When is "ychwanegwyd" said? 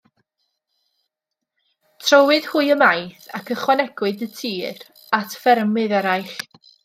3.57-4.25